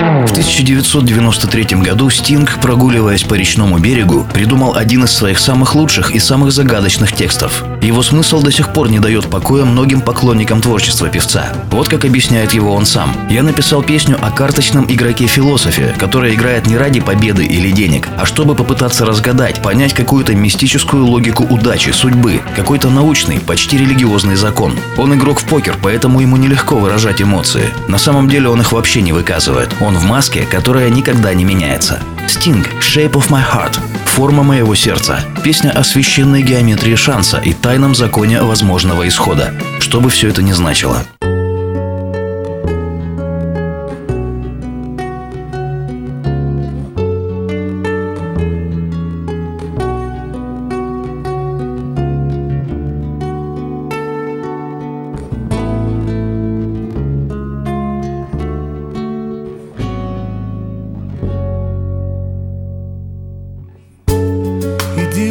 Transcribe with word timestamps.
В 0.00 0.32
1993 0.32 1.76
году 1.82 2.08
Стинг, 2.08 2.58
прогуливаясь 2.62 3.22
по 3.24 3.34
речному 3.34 3.78
берегу, 3.78 4.26
придумал 4.32 4.74
один 4.74 5.04
из 5.04 5.10
своих 5.10 5.38
самых 5.38 5.74
лучших 5.74 6.12
и 6.12 6.18
самых 6.18 6.52
загадочных 6.52 7.12
текстов. 7.12 7.64
Его 7.82 8.02
смысл 8.02 8.40
до 8.40 8.50
сих 8.50 8.72
пор 8.72 8.88
не 8.88 8.98
дает 8.98 9.28
покоя 9.28 9.66
многим 9.66 10.00
поклонникам 10.00 10.62
творчества 10.62 11.08
певца. 11.08 11.52
Вот 11.70 11.88
как 11.88 12.06
объясняет 12.06 12.52
его 12.54 12.72
он 12.72 12.86
сам. 12.86 13.14
«Я 13.28 13.42
написал 13.42 13.82
песню 13.82 14.16
о 14.20 14.30
карточном 14.30 14.86
игроке-философе, 14.88 15.94
который 15.98 16.34
играет 16.34 16.66
не 16.66 16.78
ради 16.78 17.00
победы 17.00 17.44
или 17.44 17.70
денег, 17.70 18.08
а 18.16 18.24
чтобы 18.24 18.54
попытаться 18.54 19.04
разгадать, 19.04 19.60
понять 19.60 19.92
какую-то 19.92 20.34
мистическую 20.34 21.04
логику 21.04 21.44
удачи, 21.44 21.90
судьбы, 21.90 22.40
какой-то 22.56 22.88
научный, 22.88 23.38
почти 23.38 23.76
религиозный 23.76 24.36
закон. 24.36 24.72
Он 24.96 25.12
игрок 25.14 25.40
в 25.40 25.44
покер, 25.44 25.76
поэтому 25.82 26.20
ему 26.20 26.38
нелегко 26.38 26.76
выражать 26.76 27.20
эмоции. 27.20 27.68
На 27.88 27.98
самом 27.98 28.30
деле 28.30 28.48
он 28.48 28.62
их 28.62 28.72
вообще 28.72 29.02
не 29.02 29.12
выказывает. 29.12 29.74
Он 29.80 29.89
в 29.96 30.04
маске, 30.04 30.46
которая 30.46 30.90
никогда 30.90 31.34
не 31.34 31.44
меняется. 31.44 32.00
Sting 32.26 32.66
«Shape 32.80 33.12
of 33.12 33.28
My 33.28 33.42
Heart»– 33.42 33.78
«Форма 34.06 34.42
моего 34.42 34.74
сердца». 34.74 35.20
Песня 35.42 35.70
о 35.70 35.84
священной 35.84 36.42
геометрии 36.42 36.94
шанса 36.94 37.38
и 37.38 37.52
тайном 37.52 37.94
законе 37.94 38.42
возможного 38.42 39.06
исхода. 39.08 39.54
Что 39.78 40.00
бы 40.00 40.10
все 40.10 40.28
это 40.28 40.42
ни 40.42 40.52
значило. 40.52 41.04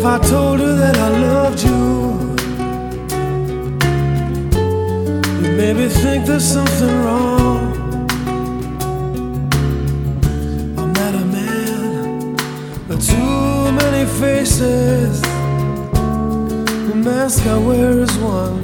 if 0.00 0.06
I 0.06 0.18
told 0.18 0.60
her 0.60 0.74
that 0.76 0.96
I 0.96 1.08
loved 1.28 1.62
you, 1.62 1.76
you 5.42 5.52
maybe 5.58 5.88
think 5.90 6.24
there's 6.24 6.42
something 6.42 6.94
wrong. 7.04 7.60
I'm 10.78 10.92
not 10.94 11.14
a 11.14 11.24
man, 11.36 12.34
but 12.88 12.98
too 13.02 13.72
many 13.80 14.06
faces. 14.18 15.20
The 16.88 16.94
mask 16.96 17.46
I 17.46 17.58
wear 17.58 17.98
is 18.00 18.16
one. 18.16 18.58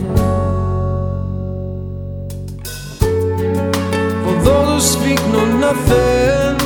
For 4.25 4.37
those 4.43 4.69
who 4.73 4.81
speak 4.81 5.21
know 5.33 5.45
nothing. 5.59 6.66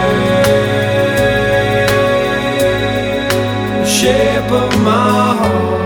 Rape 4.03 4.51
of 4.51 4.83
my 4.83 5.35
heart. 5.37 5.81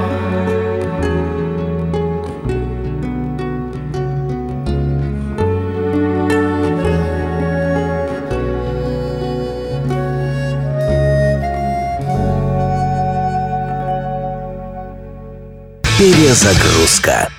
Перезагрузка. 15.97 17.34